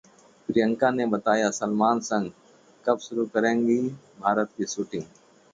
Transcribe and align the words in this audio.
प्रियंका 0.49 0.89
ने 0.91 1.05
बताया 1.05 1.49
सलमान 1.51 1.99
संग 1.99 2.31
कब 2.85 2.99
शुरू 2.99 3.25
करेंगी 3.35 3.79
भारत 4.19 4.49
की 4.57 4.65
शूटिंग 4.65 5.03